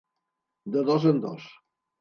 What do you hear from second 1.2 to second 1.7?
dos.